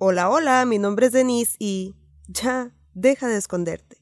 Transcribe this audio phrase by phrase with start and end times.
[0.00, 1.96] Hola, hola, mi nombre es Denise y...
[2.28, 3.96] Ya, deja de esconderte.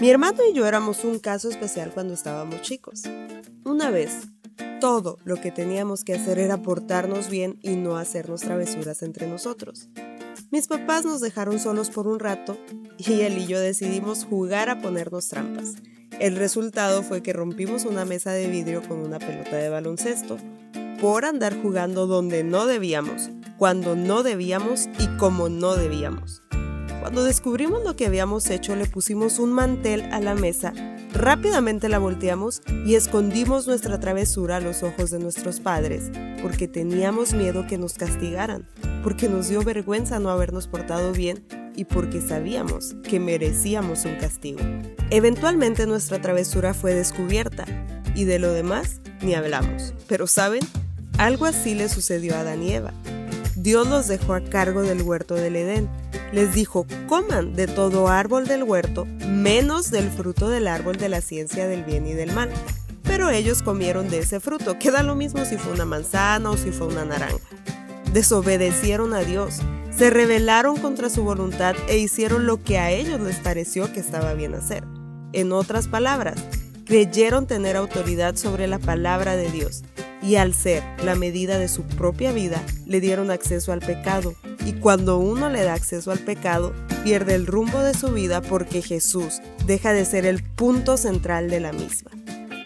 [0.00, 3.02] Mi hermano y yo éramos un caso especial cuando estábamos chicos.
[3.66, 4.22] Una vez,
[4.80, 9.90] todo lo que teníamos que hacer era portarnos bien y no hacernos travesuras entre nosotros.
[10.50, 12.56] Mis papás nos dejaron solos por un rato
[12.96, 15.74] y él y yo decidimos jugar a ponernos trampas.
[16.18, 20.38] El resultado fue que rompimos una mesa de vidrio con una pelota de baloncesto
[20.98, 26.40] por andar jugando donde no debíamos, cuando no debíamos y como no debíamos.
[27.00, 30.72] Cuando descubrimos lo que habíamos hecho, le pusimos un mantel a la mesa,
[31.12, 37.34] rápidamente la volteamos y escondimos nuestra travesura a los ojos de nuestros padres, porque teníamos
[37.34, 38.66] miedo que nos castigaran,
[39.02, 41.44] porque nos dio vergüenza no habernos portado bien
[41.76, 44.60] y porque sabíamos que merecíamos un castigo.
[45.10, 47.66] Eventualmente nuestra travesura fue descubierta
[48.14, 49.94] y de lo demás ni hablamos.
[50.08, 50.62] Pero ¿saben?
[51.18, 52.92] Algo así le sucedió a Adán y Eva.
[53.56, 55.88] Dios los dejó a cargo del huerto del Edén.
[56.32, 61.20] Les dijo, coman de todo árbol del huerto, menos del fruto del árbol de la
[61.20, 62.50] ciencia del bien y del mal.
[63.02, 66.70] Pero ellos comieron de ese fruto, queda lo mismo si fue una manzana o si
[66.70, 67.38] fue una naranja.
[68.12, 69.60] Desobedecieron a Dios,
[69.96, 74.34] se rebelaron contra su voluntad e hicieron lo que a ellos les pareció que estaba
[74.34, 74.84] bien hacer.
[75.32, 76.36] En otras palabras,
[76.84, 79.84] creyeron tener autoridad sobre la palabra de Dios
[80.22, 84.34] y al ser la medida de su propia vida, le dieron acceso al pecado.
[84.66, 88.82] Y cuando uno le da acceso al pecado, pierde el rumbo de su vida porque
[88.82, 92.10] Jesús deja de ser el punto central de la misma.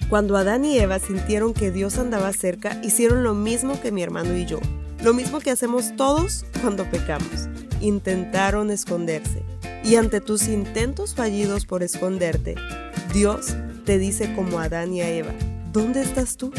[0.08, 4.36] Cuando Adán y Eva sintieron que Dios andaba cerca, hicieron lo mismo que mi hermano
[4.36, 4.58] y yo,
[5.02, 7.48] lo mismo que hacemos todos cuando pecamos.
[7.80, 9.42] Intentaron esconderse.
[9.82, 12.54] Y ante tus intentos fallidos por esconderte,
[13.14, 13.54] Dios
[13.86, 15.32] te dice como a Adán y a Eva,
[15.72, 16.52] ¿dónde estás tú?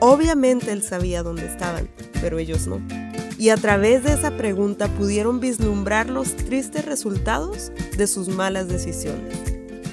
[0.00, 1.88] Obviamente él sabía dónde estaban,
[2.20, 2.80] pero ellos no.
[3.38, 9.36] Y a través de esa pregunta pudieron vislumbrar los tristes resultados de sus malas decisiones.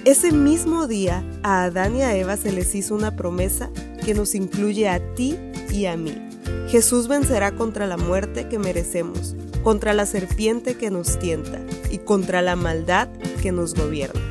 [0.05, 3.69] Ese mismo día a Adán y a Eva se les hizo una promesa
[4.05, 5.37] que nos incluye a ti
[5.71, 6.28] y a mí.
[6.69, 12.41] Jesús vencerá contra la muerte que merecemos, contra la serpiente que nos tienta y contra
[12.41, 13.09] la maldad
[13.41, 14.21] que nos gobierna.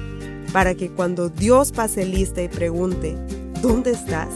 [0.52, 3.16] Para que cuando Dios pase lista y pregunte,
[3.60, 4.30] ¿dónde estás?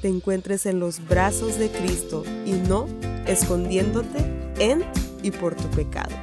[0.00, 2.86] te encuentres en los brazos de Cristo y no
[3.26, 4.18] escondiéndote
[4.58, 4.82] en
[5.22, 6.14] y por tu pecado.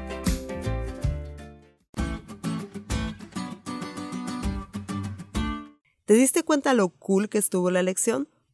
[6.06, 8.30] ¿Te diste cuenta lo cool que estuvo la lección?